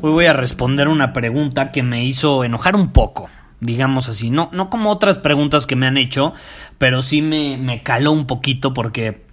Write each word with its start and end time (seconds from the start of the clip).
Hoy 0.00 0.12
voy 0.12 0.26
a 0.26 0.32
responder 0.32 0.86
una 0.86 1.12
pregunta 1.12 1.72
que 1.72 1.82
me 1.82 2.04
hizo 2.04 2.44
enojar 2.44 2.76
un 2.76 2.92
poco, 2.92 3.30
digamos 3.60 4.08
así. 4.08 4.30
No, 4.30 4.48
no 4.52 4.70
como 4.70 4.90
otras 4.90 5.18
preguntas 5.18 5.66
que 5.66 5.74
me 5.74 5.88
han 5.88 5.96
hecho, 5.96 6.34
pero 6.78 7.02
sí 7.02 7.20
me, 7.20 7.56
me 7.56 7.82
caló 7.82 8.12
un 8.12 8.28
poquito 8.28 8.72
porque 8.72 9.26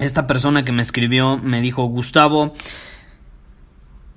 esta 0.00 0.26
persona 0.26 0.64
que 0.64 0.72
me 0.72 0.82
escribió 0.82 1.38
me 1.38 1.60
dijo, 1.60 1.84
Gustavo, 1.84 2.52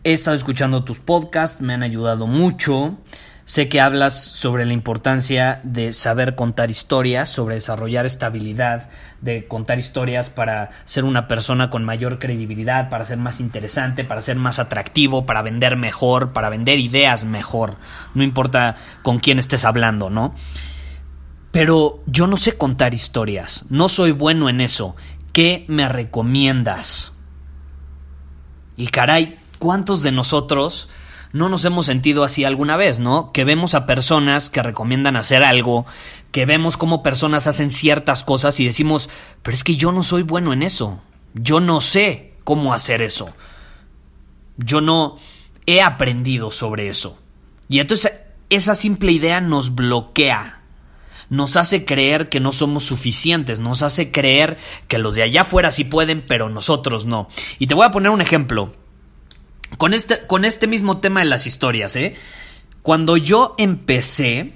he 0.04 0.14
estado 0.14 0.36
escuchando 0.36 0.84
tus 0.84 1.00
podcasts, 1.00 1.62
me 1.62 1.76
han 1.76 1.84
ayudado 1.84 2.26
mucho. 2.26 2.98
Sé 3.46 3.68
que 3.68 3.82
hablas 3.82 4.24
sobre 4.24 4.66
la 4.66 4.72
importancia 4.72 5.60
de 5.64 5.92
saber 5.92 6.36
contar 6.36 6.72
historias, 6.72 7.28
sobre 7.28 7.56
desarrollar 7.56 8.06
estabilidad, 8.06 8.90
de 9.20 9.48
contar 9.48 9.80
historias 9.80 10.30
para 10.30 10.70
ser 10.86 11.04
una 11.04 11.28
persona 11.28 11.70
con 11.70 11.84
mayor 11.84 12.20
credibilidad, 12.20 12.90
para 12.90 13.04
ser 13.04 13.18
más 13.18 13.42
interesante, 13.42 14.06
para 14.06 14.22
ser 14.22 14.38
más 14.38 14.60
atractivo, 14.60 15.26
para 15.26 15.42
vender 15.42 15.76
mejor, 15.76 16.32
para 16.32 16.48
vender 16.48 16.80
ideas 16.80 17.26
mejor. 17.26 17.76
No 18.14 18.24
importa 18.24 18.78
con 19.02 19.20
quién 19.20 19.40
estés 19.40 19.66
hablando, 19.66 20.10
¿no? 20.10 20.34
Pero 21.52 22.02
yo 22.06 22.28
no 22.28 22.38
sé 22.38 22.58
contar 22.58 22.94
historias, 22.94 23.66
no 23.70 23.90
soy 23.90 24.12
bueno 24.12 24.48
en 24.48 24.62
eso. 24.62 24.96
¿Qué 25.34 25.66
me 25.68 25.90
recomiendas? 25.90 27.12
Y 28.78 28.88
caray, 28.88 29.38
¿cuántos 29.60 30.02
de 30.02 30.14
nosotros 30.14 30.88
no 31.34 31.50
nos 31.50 31.66
hemos 31.66 31.88
sentido 31.88 32.24
así 32.24 32.46
alguna 32.46 32.78
vez, 32.78 33.00
¿no? 33.00 33.32
Que 33.32 33.44
vemos 33.44 33.74
a 33.74 33.88
personas 33.88 34.52
que 34.52 34.62
recomiendan 34.62 35.16
hacer 35.16 35.44
algo, 35.44 35.88
que 36.32 36.46
vemos 36.46 36.78
cómo 36.78 37.02
personas 37.02 37.48
hacen 37.48 37.72
ciertas 37.72 38.24
cosas 38.24 38.60
y 38.60 38.66
decimos, 38.66 39.10
pero 39.42 39.56
es 39.56 39.64
que 39.64 39.76
yo 39.76 39.92
no 39.92 40.04
soy 40.04 40.22
bueno 40.22 40.54
en 40.54 40.62
eso, 40.62 41.02
yo 41.34 41.60
no 41.60 41.82
sé 41.82 42.36
cómo 42.44 42.74
hacer 42.74 43.02
eso, 43.02 43.34
yo 44.58 44.80
no 44.80 45.18
he 45.66 45.82
aprendido 45.82 46.52
sobre 46.52 46.88
eso. 46.88 47.18
Y 47.68 47.80
entonces 47.80 48.14
esa 48.52 48.76
simple 48.76 49.12
idea 49.12 49.42
nos 49.42 49.74
bloquea, 49.74 50.62
nos 51.30 51.58
hace 51.58 51.84
creer 51.84 52.30
que 52.30 52.40
no 52.40 52.52
somos 52.52 52.84
suficientes, 52.84 53.60
nos 53.60 53.82
hace 53.82 54.12
creer 54.12 54.60
que 54.88 55.00
los 55.00 55.16
de 55.16 55.24
allá 55.24 55.42
afuera 55.42 55.72
sí 55.72 55.84
pueden, 55.84 56.24
pero 56.28 56.50
nosotros 56.50 57.08
no. 57.08 57.28
Y 57.58 57.66
te 57.66 57.74
voy 57.74 57.88
a 57.88 57.92
poner 57.92 58.12
un 58.12 58.22
ejemplo. 58.22 58.76
Con 59.78 59.94
este, 59.94 60.26
con 60.28 60.46
este 60.46 60.68
mismo 60.68 61.00
tema 61.00 61.22
de 61.22 61.28
las 61.28 61.48
historias, 61.48 61.96
¿eh? 61.96 62.16
Cuando 62.82 63.18
yo 63.18 63.56
empecé, 63.58 64.54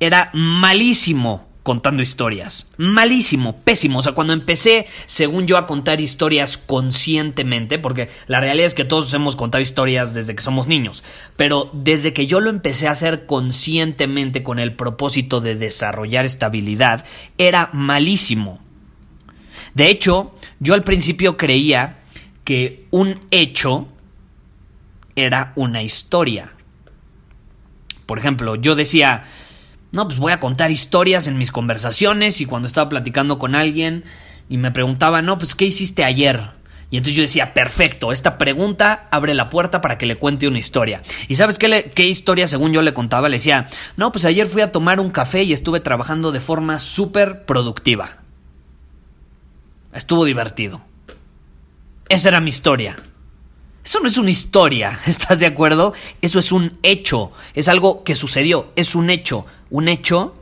era 0.00 0.30
malísimo 0.32 1.48
contando 1.68 2.02
historias. 2.02 2.66
Malísimo, 2.78 3.58
pésimo. 3.58 3.98
O 3.98 4.02
sea, 4.02 4.12
cuando 4.12 4.32
empecé, 4.32 4.86
según 5.04 5.46
yo, 5.46 5.58
a 5.58 5.66
contar 5.66 6.00
historias 6.00 6.56
conscientemente, 6.56 7.78
porque 7.78 8.08
la 8.26 8.40
realidad 8.40 8.68
es 8.68 8.74
que 8.74 8.86
todos 8.86 9.12
hemos 9.12 9.36
contado 9.36 9.60
historias 9.60 10.14
desde 10.14 10.34
que 10.34 10.42
somos 10.42 10.66
niños, 10.66 11.04
pero 11.36 11.68
desde 11.74 12.14
que 12.14 12.26
yo 12.26 12.40
lo 12.40 12.48
empecé 12.48 12.88
a 12.88 12.92
hacer 12.92 13.26
conscientemente 13.26 14.42
con 14.42 14.58
el 14.58 14.76
propósito 14.76 15.42
de 15.42 15.56
desarrollar 15.56 16.24
estabilidad, 16.24 17.04
era 17.36 17.68
malísimo. 17.74 18.60
De 19.74 19.90
hecho, 19.90 20.34
yo 20.60 20.72
al 20.72 20.84
principio 20.84 21.36
creía 21.36 21.98
que 22.44 22.86
un 22.90 23.20
hecho 23.30 23.88
era 25.24 25.52
una 25.56 25.82
historia. 25.82 26.52
Por 28.06 28.18
ejemplo, 28.18 28.54
yo 28.54 28.74
decía, 28.74 29.24
no, 29.92 30.06
pues 30.06 30.18
voy 30.18 30.32
a 30.32 30.40
contar 30.40 30.70
historias 30.70 31.26
en 31.26 31.38
mis 31.38 31.52
conversaciones 31.52 32.40
y 32.40 32.46
cuando 32.46 32.68
estaba 32.68 32.88
platicando 32.88 33.38
con 33.38 33.54
alguien 33.54 34.04
y 34.48 34.56
me 34.58 34.70
preguntaba, 34.70 35.22
no, 35.22 35.38
pues 35.38 35.54
¿qué 35.54 35.66
hiciste 35.66 36.04
ayer? 36.04 36.50
Y 36.90 36.96
entonces 36.96 37.16
yo 37.16 37.22
decía, 37.22 37.52
perfecto, 37.52 38.12
esta 38.12 38.38
pregunta 38.38 39.08
abre 39.10 39.34
la 39.34 39.50
puerta 39.50 39.82
para 39.82 39.98
que 39.98 40.06
le 40.06 40.16
cuente 40.16 40.48
una 40.48 40.58
historia. 40.58 41.02
¿Y 41.28 41.34
sabes 41.34 41.58
qué, 41.58 41.90
qué 41.94 42.06
historia 42.06 42.48
según 42.48 42.72
yo 42.72 42.80
le 42.80 42.94
contaba? 42.94 43.28
Le 43.28 43.36
decía, 43.36 43.66
no, 43.96 44.10
pues 44.10 44.24
ayer 44.24 44.46
fui 44.46 44.62
a 44.62 44.72
tomar 44.72 44.98
un 45.00 45.10
café 45.10 45.42
y 45.42 45.52
estuve 45.52 45.80
trabajando 45.80 46.32
de 46.32 46.40
forma 46.40 46.78
súper 46.78 47.44
productiva. 47.44 48.18
Estuvo 49.92 50.24
divertido. 50.24 50.80
Esa 52.08 52.30
era 52.30 52.40
mi 52.40 52.48
historia. 52.48 52.96
Eso 53.88 54.00
no 54.00 54.08
es 54.08 54.18
una 54.18 54.28
historia, 54.28 54.98
¿estás 55.06 55.40
de 55.40 55.46
acuerdo? 55.46 55.94
Eso 56.20 56.38
es 56.38 56.52
un 56.52 56.76
hecho, 56.82 57.32
es 57.54 57.68
algo 57.68 58.04
que 58.04 58.14
sucedió, 58.14 58.70
es 58.76 58.94
un 58.94 59.08
hecho. 59.08 59.46
Un 59.70 59.88
hecho, 59.88 60.36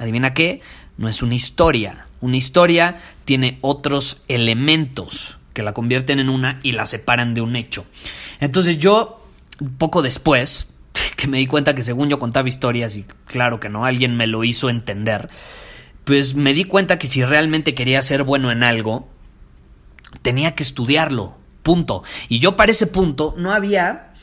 adivina 0.00 0.34
qué, 0.34 0.62
no 0.96 1.08
es 1.08 1.22
una 1.22 1.36
historia. 1.36 2.06
Una 2.20 2.36
historia 2.36 2.98
tiene 3.24 3.58
otros 3.60 4.24
elementos 4.26 5.38
que 5.52 5.62
la 5.62 5.74
convierten 5.74 6.18
en 6.18 6.28
una 6.28 6.58
y 6.64 6.72
la 6.72 6.86
separan 6.86 7.34
de 7.34 7.40
un 7.40 7.54
hecho. 7.54 7.86
Entonces 8.40 8.78
yo, 8.78 9.24
poco 9.78 10.02
después, 10.02 10.66
que 11.16 11.28
me 11.28 11.38
di 11.38 11.46
cuenta 11.46 11.76
que 11.76 11.84
según 11.84 12.08
yo 12.08 12.18
contaba 12.18 12.48
historias, 12.48 12.96
y 12.96 13.04
claro 13.26 13.60
que 13.60 13.68
no, 13.68 13.84
alguien 13.84 14.16
me 14.16 14.26
lo 14.26 14.42
hizo 14.42 14.70
entender, 14.70 15.28
pues 16.02 16.34
me 16.34 16.52
di 16.52 16.64
cuenta 16.64 16.98
que 16.98 17.06
si 17.06 17.24
realmente 17.24 17.76
quería 17.76 18.02
ser 18.02 18.24
bueno 18.24 18.50
en 18.50 18.64
algo, 18.64 19.08
tenía 20.22 20.56
que 20.56 20.64
estudiarlo, 20.64 21.38
Y 22.28 22.38
yo 22.38 22.56
para 22.56 22.72
ese 22.72 22.86
punto 22.86 23.34
no 23.36 23.52
había 23.52 24.14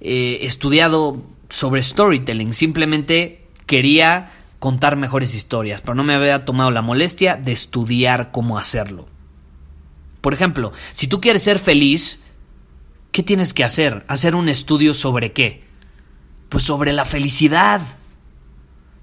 eh, 0.00 0.38
estudiado 0.42 1.22
sobre 1.48 1.82
storytelling, 1.82 2.52
simplemente 2.52 3.46
quería 3.66 4.30
contar 4.58 4.96
mejores 4.96 5.34
historias, 5.34 5.82
pero 5.82 5.94
no 5.94 6.04
me 6.04 6.14
había 6.14 6.44
tomado 6.44 6.70
la 6.70 6.82
molestia 6.82 7.36
de 7.36 7.52
estudiar 7.52 8.30
cómo 8.30 8.56
hacerlo. 8.56 9.06
Por 10.20 10.32
ejemplo, 10.32 10.72
si 10.92 11.06
tú 11.06 11.20
quieres 11.20 11.42
ser 11.42 11.58
feliz, 11.58 12.20
¿qué 13.12 13.22
tienes 13.22 13.52
que 13.52 13.62
hacer? 13.62 14.04
Hacer 14.08 14.34
un 14.34 14.48
estudio 14.48 14.94
sobre 14.94 15.32
qué? 15.32 15.64
Pues 16.48 16.64
sobre 16.64 16.94
la 16.94 17.04
felicidad. 17.04 17.82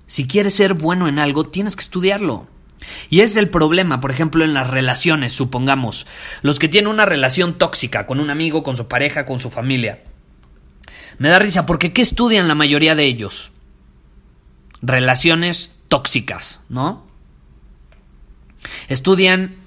Si 0.08 0.26
quieres 0.26 0.56
ser 0.56 0.74
bueno 0.74 1.08
en 1.08 1.20
algo, 1.20 1.46
tienes 1.46 1.76
que 1.76 1.84
estudiarlo. 1.84 2.48
Y 3.10 3.22
es 3.22 3.36
el 3.36 3.50
problema, 3.50 4.00
por 4.02 4.12
ejemplo, 4.12 4.44
en 4.44 4.54
las 4.54 4.70
relaciones, 4.70 5.34
supongamos. 5.34 6.08
Los 6.42 6.60
que 6.60 6.68
tienen 6.68 6.92
una 6.92 7.06
relación 7.06 7.58
tóxica 7.58 8.06
con 8.06 8.20
un 8.20 8.30
amigo, 8.30 8.64
con 8.64 8.78
su 8.78 8.88
pareja, 8.88 9.26
con 9.26 9.40
su 9.40 9.50
familia. 9.50 10.04
Me 11.18 11.30
da 11.30 11.40
risa 11.40 11.66
porque 11.66 11.94
¿qué 11.94 12.02
estudian 12.02 12.48
la 12.48 12.56
mayoría 12.56 12.96
de 12.96 13.06
ellos? 13.06 13.52
Relaciones 14.82 15.76
tóxicas, 15.88 16.62
¿no? 16.70 17.06
Estudian 18.88 19.61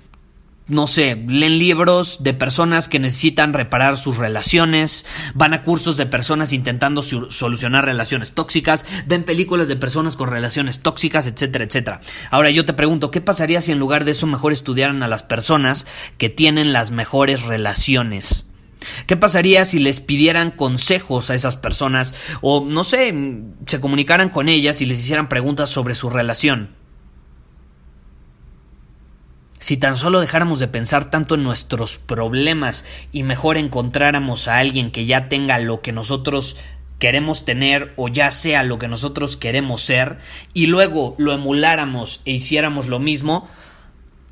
no 0.66 0.86
sé, 0.86 1.16
leen 1.26 1.58
libros 1.58 2.22
de 2.22 2.32
personas 2.32 2.88
que 2.88 2.98
necesitan 2.98 3.52
reparar 3.52 3.98
sus 3.98 4.16
relaciones, 4.16 5.04
van 5.34 5.52
a 5.52 5.62
cursos 5.62 5.96
de 5.96 6.06
personas 6.06 6.52
intentando 6.52 7.02
solucionar 7.02 7.84
relaciones 7.84 8.32
tóxicas, 8.32 8.86
ven 9.06 9.24
películas 9.24 9.68
de 9.68 9.76
personas 9.76 10.16
con 10.16 10.30
relaciones 10.30 10.80
tóxicas, 10.80 11.26
etcétera, 11.26 11.64
etcétera. 11.64 12.00
Ahora 12.30 12.50
yo 12.50 12.64
te 12.64 12.72
pregunto, 12.72 13.10
¿qué 13.10 13.20
pasaría 13.20 13.60
si 13.60 13.72
en 13.72 13.78
lugar 13.78 14.04
de 14.04 14.12
eso 14.12 14.26
mejor 14.26 14.52
estudiaran 14.52 15.02
a 15.02 15.08
las 15.08 15.22
personas 15.22 15.86
que 16.16 16.30
tienen 16.30 16.72
las 16.72 16.90
mejores 16.90 17.42
relaciones? 17.42 18.46
¿Qué 19.06 19.16
pasaría 19.16 19.64
si 19.64 19.78
les 19.78 20.00
pidieran 20.00 20.50
consejos 20.50 21.30
a 21.30 21.34
esas 21.34 21.56
personas 21.56 22.14
o, 22.40 22.64
no 22.64 22.84
sé, 22.84 23.14
se 23.66 23.80
comunicaran 23.80 24.30
con 24.30 24.48
ellas 24.48 24.80
y 24.80 24.86
les 24.86 24.98
hicieran 24.98 25.28
preguntas 25.28 25.70
sobre 25.70 25.94
su 25.94 26.10
relación? 26.10 26.83
Si 29.64 29.78
tan 29.78 29.96
solo 29.96 30.20
dejáramos 30.20 30.60
de 30.60 30.68
pensar 30.68 31.10
tanto 31.10 31.36
en 31.36 31.42
nuestros 31.42 31.96
problemas 31.96 32.84
y 33.12 33.22
mejor 33.22 33.56
encontráramos 33.56 34.46
a 34.46 34.58
alguien 34.58 34.90
que 34.90 35.06
ya 35.06 35.30
tenga 35.30 35.58
lo 35.58 35.80
que 35.80 35.90
nosotros 35.90 36.58
queremos 36.98 37.46
tener 37.46 37.94
o 37.96 38.08
ya 38.08 38.30
sea 38.30 38.62
lo 38.62 38.78
que 38.78 38.88
nosotros 38.88 39.38
queremos 39.38 39.80
ser 39.80 40.18
y 40.52 40.66
luego 40.66 41.14
lo 41.16 41.32
emuláramos 41.32 42.20
e 42.26 42.32
hiciéramos 42.32 42.88
lo 42.88 42.98
mismo, 42.98 43.48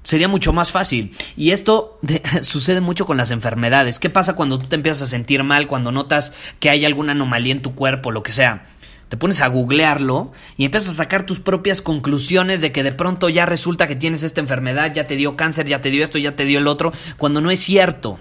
sería 0.03 0.29
mucho 0.29 0.53
más 0.53 0.71
fácil. 0.71 1.17
Y 1.35 1.53
esto 1.53 1.99
sucede 2.43 2.83
mucho 2.83 3.07
con 3.07 3.17
las 3.17 3.31
enfermedades. 3.31 3.99
¿Qué 3.99 4.11
pasa 4.11 4.37
cuando 4.37 4.59
tú 4.59 4.67
te 4.67 4.77
empiezas 4.77 5.05
a 5.05 5.07
sentir 5.07 5.43
mal, 5.45 5.67
cuando 5.67 5.93
notas 5.93 6.35
que 6.61 6.69
hay 6.69 6.85
alguna 6.85 7.13
anomalía 7.13 7.55
en 7.55 7.63
tu 7.63 7.75
cuerpo, 7.75 8.11
lo 8.11 8.23
que 8.23 8.33
sea? 8.33 8.67
Te 9.13 9.19
pones 9.19 9.43
a 9.43 9.49
googlearlo 9.49 10.33
y 10.57 10.65
empiezas 10.65 10.95
a 10.95 11.03
sacar 11.05 11.27
tus 11.27 11.39
propias 11.39 11.83
conclusiones 11.83 12.63
de 12.63 12.73
que 12.73 12.83
de 12.83 12.93
pronto 12.93 13.29
ya 13.29 13.45
resulta 13.45 13.87
que 13.87 13.95
tienes 13.95 14.23
esta 14.23 14.41
enfermedad, 14.41 14.95
ya 14.95 15.07
te 15.07 15.17
dio 15.17 15.37
cáncer, 15.37 15.67
ya 15.67 15.83
te 15.83 15.91
dio 15.91 16.03
esto, 16.03 16.17
ya 16.17 16.35
te 16.35 16.47
dio 16.47 16.59
el 16.59 16.67
otro, 16.67 16.95
cuando 17.19 17.43
no 17.43 17.51
es 17.51 17.61
cierto. 17.61 18.19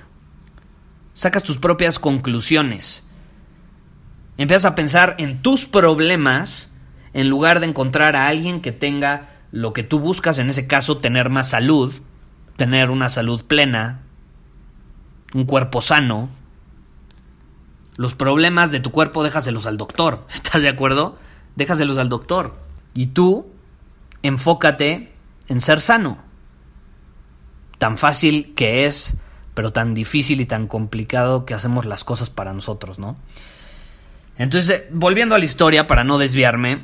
Sacas 1.14 1.44
tus 1.44 1.60
propias 1.60 1.98
conclusiones. 1.98 3.06
Empiezas 4.38 4.66
a 4.66 4.76
pensar 4.76 5.16
en 5.18 5.42
tus 5.42 5.64
problemas 5.64 6.70
en 7.14 7.30
lugar 7.30 7.62
de 7.62 7.68
encontrar 7.68 8.18
a 8.18 8.28
alguien 8.28 8.60
que 8.60 8.74
tenga 8.74 9.30
lo 9.54 9.72
que 9.72 9.84
tú 9.84 9.98
buscas, 9.98 10.40
en 10.40 10.50
ese 10.50 10.68
caso 10.68 10.98
tener 10.98 11.30
más 11.30 11.52
salud, 11.52 12.02
tener 12.58 12.90
una 12.90 13.10
salud 13.10 13.46
plena, 13.46 14.02
un 15.34 15.46
cuerpo 15.46 15.80
sano, 15.80 16.28
los 17.98 18.16
problemas 18.16 18.72
de 18.72 18.80
tu 18.80 18.92
cuerpo 18.92 19.24
déjaselos 19.24 19.66
al 19.66 19.78
doctor. 19.78 20.26
¿Estás 20.34 20.62
de 20.62 20.70
acuerdo? 20.70 21.18
Déjaselos 21.56 21.98
al 21.98 22.10
doctor. 22.10 22.56
Y 22.94 23.08
tú, 23.08 23.48
enfócate 24.24 25.12
en 25.48 25.62
ser 25.62 25.82
sano. 25.82 26.18
Tan 27.78 27.98
fácil 27.98 28.54
que 28.56 28.86
es, 28.86 29.16
pero 29.54 29.74
tan 29.74 29.94
difícil 29.94 30.42
y 30.42 30.46
tan 30.46 30.68
complicado 30.68 31.46
que 31.46 31.54
hacemos 31.54 31.86
las 31.86 32.04
cosas 32.04 32.30
para 32.30 32.54
nosotros, 32.54 33.00
¿no? 33.00 33.18
Entonces, 34.38 34.84
volviendo 34.92 35.36
a 35.36 35.40
la 35.40 35.46
historia, 35.46 35.88
para 35.88 36.04
no 36.04 36.18
desviarme, 36.18 36.84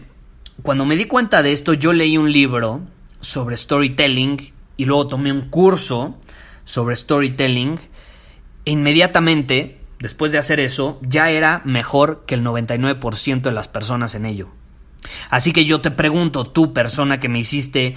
cuando 0.63 0.85
me 0.85 0.95
di 0.95 1.05
cuenta 1.05 1.43
de 1.43 1.53
esto, 1.53 1.73
yo 1.73 1.93
leí 1.93 2.17
un 2.17 2.31
libro 2.31 2.81
sobre 3.21 3.57
storytelling 3.57 4.53
y 4.75 4.85
luego 4.85 5.07
tomé 5.07 5.31
un 5.31 5.49
curso 5.49 6.17
sobre 6.65 6.95
storytelling. 6.95 7.79
E 8.65 8.71
inmediatamente, 8.71 9.76
después 9.99 10.31
de 10.31 10.37
hacer 10.37 10.59
eso, 10.59 10.99
ya 11.01 11.29
era 11.29 11.61
mejor 11.65 12.23
que 12.25 12.35
el 12.35 12.43
99% 12.43 13.41
de 13.41 13.51
las 13.51 13.67
personas 13.67 14.15
en 14.15 14.25
ello. 14.25 14.49
Así 15.29 15.53
que 15.53 15.65
yo 15.65 15.81
te 15.81 15.91
pregunto, 15.91 16.45
tú 16.45 16.73
persona 16.73 17.19
que 17.19 17.29
me 17.29 17.39
hiciste 17.39 17.95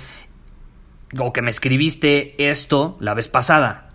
o 1.18 1.32
que 1.32 1.42
me 1.42 1.50
escribiste 1.50 2.50
esto 2.50 2.96
la 3.00 3.14
vez 3.14 3.28
pasada, 3.28 3.90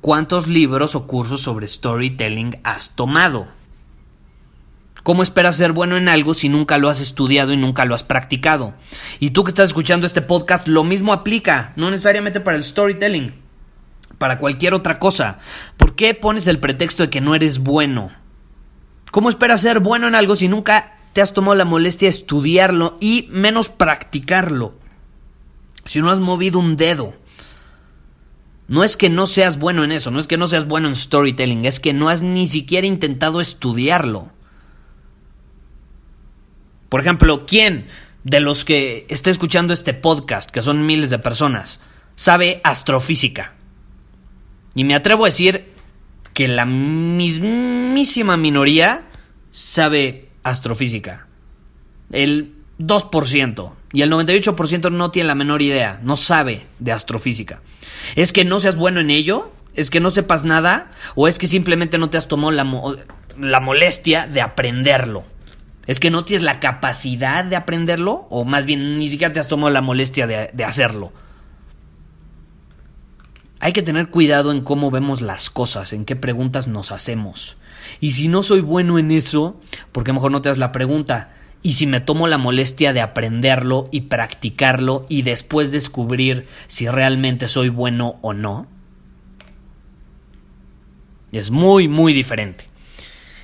¿cuántos 0.00 0.46
libros 0.46 0.94
o 0.94 1.06
cursos 1.06 1.42
sobre 1.42 1.66
storytelling 1.66 2.60
has 2.62 2.90
tomado? 2.90 3.48
¿Cómo 5.02 5.22
esperas 5.22 5.56
ser 5.56 5.72
bueno 5.72 5.96
en 5.96 6.08
algo 6.08 6.34
si 6.34 6.48
nunca 6.48 6.78
lo 6.78 6.88
has 6.88 7.00
estudiado 7.00 7.52
y 7.52 7.56
nunca 7.56 7.84
lo 7.84 7.94
has 7.94 8.02
practicado? 8.02 8.74
Y 9.20 9.30
tú 9.30 9.44
que 9.44 9.50
estás 9.50 9.70
escuchando 9.70 10.04
este 10.04 10.20
podcast, 10.20 10.66
lo 10.66 10.82
mismo 10.82 11.12
aplica, 11.12 11.72
no 11.76 11.90
necesariamente 11.90 12.40
para 12.40 12.56
el 12.56 12.64
storytelling, 12.64 13.45
para 14.18 14.38
cualquier 14.38 14.74
otra 14.74 14.98
cosa. 14.98 15.38
¿Por 15.76 15.94
qué 15.94 16.14
pones 16.14 16.46
el 16.46 16.58
pretexto 16.58 17.02
de 17.02 17.10
que 17.10 17.20
no 17.20 17.34
eres 17.34 17.58
bueno? 17.58 18.10
¿Cómo 19.10 19.28
esperas 19.28 19.60
ser 19.60 19.80
bueno 19.80 20.08
en 20.08 20.14
algo 20.14 20.36
si 20.36 20.48
nunca 20.48 20.96
te 21.12 21.22
has 21.22 21.32
tomado 21.32 21.54
la 21.54 21.64
molestia 21.64 22.08
de 22.08 22.14
estudiarlo 22.14 22.96
y 23.00 23.28
menos 23.30 23.68
practicarlo? 23.68 24.74
Si 25.84 26.00
no 26.00 26.10
has 26.10 26.20
movido 26.20 26.58
un 26.58 26.76
dedo. 26.76 27.14
No 28.68 28.82
es 28.82 28.96
que 28.96 29.08
no 29.08 29.26
seas 29.26 29.58
bueno 29.58 29.84
en 29.84 29.92
eso, 29.92 30.10
no 30.10 30.18
es 30.18 30.26
que 30.26 30.36
no 30.36 30.48
seas 30.48 30.66
bueno 30.66 30.88
en 30.88 30.96
storytelling, 30.96 31.64
es 31.64 31.78
que 31.78 31.92
no 31.92 32.08
has 32.08 32.22
ni 32.22 32.48
siquiera 32.48 32.86
intentado 32.86 33.40
estudiarlo. 33.40 34.32
Por 36.88 37.00
ejemplo, 37.00 37.46
¿quién 37.46 37.86
de 38.24 38.40
los 38.40 38.64
que 38.64 39.06
está 39.08 39.30
escuchando 39.30 39.72
este 39.72 39.94
podcast, 39.94 40.50
que 40.50 40.62
son 40.62 40.84
miles 40.84 41.10
de 41.10 41.20
personas, 41.20 41.80
sabe 42.16 42.60
astrofísica? 42.64 43.55
Y 44.76 44.84
me 44.84 44.94
atrevo 44.94 45.24
a 45.24 45.28
decir 45.28 45.72
que 46.32 46.46
la 46.46 46.66
mismísima 46.66 48.36
minoría 48.36 49.02
sabe 49.50 50.28
astrofísica. 50.44 51.26
El 52.12 52.54
2%. 52.78 53.72
Y 53.92 54.02
el 54.02 54.12
98% 54.12 54.92
no 54.92 55.10
tiene 55.10 55.28
la 55.28 55.34
menor 55.34 55.62
idea, 55.62 55.98
no 56.02 56.16
sabe 56.16 56.66
de 56.78 56.92
astrofísica. 56.92 57.62
¿Es 58.14 58.32
que 58.32 58.44
no 58.44 58.60
seas 58.60 58.76
bueno 58.76 59.00
en 59.00 59.10
ello? 59.10 59.50
¿Es 59.74 59.90
que 59.90 60.00
no 60.00 60.10
sepas 60.10 60.44
nada? 60.44 60.92
¿O 61.14 61.26
es 61.26 61.38
que 61.38 61.48
simplemente 61.48 61.98
no 61.98 62.10
te 62.10 62.18
has 62.18 62.28
tomado 62.28 62.50
la, 62.50 62.64
la 63.40 63.60
molestia 63.60 64.26
de 64.26 64.42
aprenderlo? 64.42 65.24
¿Es 65.86 66.00
que 66.00 66.10
no 66.10 66.24
tienes 66.24 66.42
la 66.42 66.60
capacidad 66.60 67.44
de 67.44 67.56
aprenderlo? 67.56 68.26
¿O 68.28 68.44
más 68.44 68.66
bien 68.66 68.98
ni 68.98 69.08
siquiera 69.08 69.32
te 69.32 69.40
has 69.40 69.48
tomado 69.48 69.72
la 69.72 69.80
molestia 69.80 70.26
de, 70.26 70.64
hacerlo? 70.64 71.12
Hay 73.66 73.72
que 73.72 73.82
tener 73.82 74.10
cuidado 74.10 74.52
en 74.52 74.60
cómo 74.60 74.92
vemos 74.92 75.22
las 75.22 75.50
cosas, 75.50 75.92
en 75.92 76.04
qué 76.04 76.14
preguntas 76.14 76.68
nos 76.68 76.92
hacemos. 76.92 77.56
Y 77.98 78.12
si 78.12 78.28
no 78.28 78.44
soy 78.44 78.60
bueno 78.60 78.96
en 78.96 79.10
eso, 79.10 79.60
¿por 79.90 80.04
qué 80.04 80.12
mejor 80.12 80.30
no 80.30 80.40
te 80.40 80.48
das 80.48 80.58
la 80.58 80.70
pregunta? 80.70 81.34
¿Y 81.64 81.72
si 81.72 81.88
me 81.88 81.98
tomo 81.98 82.28
la 82.28 82.38
molestia 82.38 82.92
de 82.92 83.00
aprenderlo 83.00 83.88
y 83.90 84.02
practicarlo 84.02 85.04
y 85.08 85.22
después 85.22 85.72
descubrir 85.72 86.46
si 86.68 86.86
realmente 86.86 87.48
soy 87.48 87.68
bueno 87.68 88.20
o 88.22 88.34
no? 88.34 88.68
Es 91.32 91.50
muy, 91.50 91.88
muy 91.88 92.12
diferente. 92.12 92.66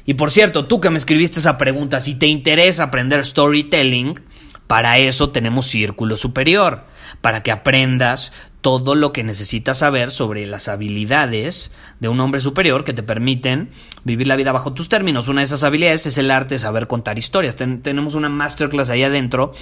Y 0.06 0.14
por 0.14 0.30
cierto, 0.30 0.66
tú 0.66 0.80
que 0.80 0.90
me 0.90 0.98
escribiste 0.98 1.40
esa 1.40 1.58
pregunta, 1.58 2.00
si 2.00 2.14
te 2.14 2.28
interesa 2.28 2.84
aprender 2.84 3.24
storytelling, 3.24 4.20
para 4.68 4.98
eso 4.98 5.30
tenemos 5.30 5.66
Círculo 5.66 6.16
Superior, 6.16 6.84
para 7.20 7.42
que 7.42 7.50
aprendas 7.50 8.32
todo 8.62 8.94
lo 8.94 9.12
que 9.12 9.24
necesitas 9.24 9.78
saber 9.78 10.10
sobre 10.10 10.46
las 10.46 10.68
habilidades 10.68 11.72
de 12.00 12.08
un 12.08 12.20
hombre 12.20 12.40
superior 12.40 12.84
que 12.84 12.94
te 12.94 13.02
permiten 13.02 13.70
vivir 14.04 14.28
la 14.28 14.36
vida 14.36 14.52
bajo 14.52 14.72
tus 14.72 14.88
términos. 14.88 15.28
Una 15.28 15.40
de 15.40 15.46
esas 15.46 15.64
habilidades 15.64 16.06
es 16.06 16.16
el 16.16 16.30
arte 16.30 16.54
de 16.54 16.60
saber 16.60 16.86
contar 16.86 17.18
historias. 17.18 17.56
tenemos 17.56 18.14
una 18.14 18.28
masterclass 18.28 18.88
ahí 18.88 19.02
adentro 19.02 19.52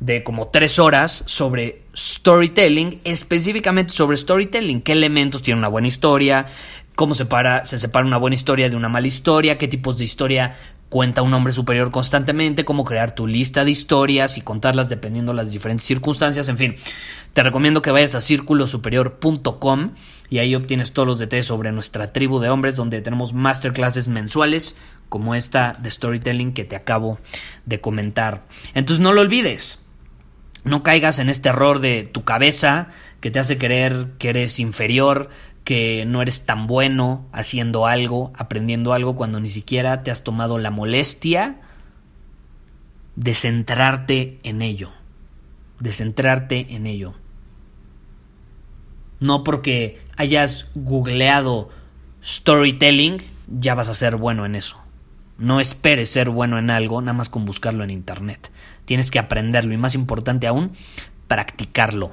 de 0.00 0.22
como 0.22 0.48
tres 0.48 0.78
horas 0.78 1.24
sobre 1.26 1.82
storytelling, 1.96 3.00
específicamente 3.04 3.92
sobre 3.92 4.16
storytelling, 4.16 4.82
qué 4.82 4.92
elementos 4.92 5.42
tiene 5.42 5.58
una 5.58 5.68
buena 5.68 5.88
historia, 5.88 6.46
cómo 6.94 7.14
se, 7.14 7.26
se 7.64 7.78
separa 7.78 8.06
una 8.06 8.18
buena 8.18 8.34
historia 8.34 8.68
de 8.68 8.76
una 8.76 8.88
mala 8.88 9.06
historia, 9.06 9.56
qué 9.56 9.68
tipos 9.68 9.98
de 9.98 10.04
historia 10.04 10.56
cuenta 10.92 11.22
un 11.22 11.32
hombre 11.32 11.54
superior 11.54 11.90
constantemente, 11.90 12.66
cómo 12.66 12.84
crear 12.84 13.14
tu 13.14 13.26
lista 13.26 13.64
de 13.64 13.70
historias 13.70 14.36
y 14.36 14.42
contarlas 14.42 14.90
dependiendo 14.90 15.32
de 15.32 15.36
las 15.36 15.50
diferentes 15.50 15.86
circunstancias, 15.86 16.50
en 16.50 16.58
fin. 16.58 16.74
Te 17.32 17.42
recomiendo 17.42 17.80
que 17.80 17.90
vayas 17.90 18.14
a 18.14 18.20
círculosuperior.com 18.20 19.92
y 20.28 20.38
ahí 20.38 20.54
obtienes 20.54 20.92
todos 20.92 21.08
los 21.08 21.18
detalles 21.18 21.46
sobre 21.46 21.72
nuestra 21.72 22.12
tribu 22.12 22.40
de 22.40 22.50
hombres 22.50 22.76
donde 22.76 23.00
tenemos 23.00 23.32
masterclasses 23.32 24.08
mensuales 24.08 24.76
como 25.08 25.34
esta 25.34 25.72
de 25.80 25.90
storytelling 25.90 26.52
que 26.52 26.64
te 26.64 26.76
acabo 26.76 27.18
de 27.64 27.80
comentar. 27.80 28.44
Entonces 28.74 29.02
no 29.02 29.14
lo 29.14 29.22
olvides. 29.22 29.82
No 30.64 30.82
caigas 30.82 31.18
en 31.20 31.30
este 31.30 31.48
error 31.48 31.80
de 31.80 32.02
tu 32.02 32.22
cabeza 32.22 32.88
que 33.20 33.30
te 33.30 33.38
hace 33.38 33.56
creer 33.56 34.08
que 34.18 34.28
eres 34.28 34.60
inferior, 34.60 35.30
que 35.64 36.04
no 36.06 36.22
eres 36.22 36.44
tan 36.44 36.66
bueno 36.66 37.26
haciendo 37.32 37.86
algo, 37.86 38.32
aprendiendo 38.34 38.92
algo, 38.92 39.16
cuando 39.16 39.40
ni 39.40 39.48
siquiera 39.48 40.02
te 40.02 40.10
has 40.10 40.24
tomado 40.24 40.58
la 40.58 40.70
molestia 40.70 41.60
de 43.16 43.34
centrarte 43.34 44.38
en 44.42 44.62
ello, 44.62 44.90
de 45.78 45.92
centrarte 45.92 46.74
en 46.74 46.86
ello. 46.86 47.14
No 49.20 49.44
porque 49.44 50.00
hayas 50.16 50.70
googleado 50.74 51.68
storytelling, 52.24 53.18
ya 53.46 53.74
vas 53.74 53.88
a 53.88 53.94
ser 53.94 54.16
bueno 54.16 54.46
en 54.46 54.54
eso. 54.54 54.78
No 55.38 55.60
esperes 55.60 56.10
ser 56.10 56.30
bueno 56.30 56.58
en 56.58 56.70
algo 56.70 57.00
nada 57.00 57.12
más 57.12 57.28
con 57.28 57.44
buscarlo 57.44 57.84
en 57.84 57.90
internet. 57.90 58.50
Tienes 58.84 59.10
que 59.10 59.18
aprenderlo 59.18 59.74
y 59.74 59.76
más 59.76 59.94
importante 59.94 60.46
aún, 60.46 60.72
practicarlo. 61.28 62.12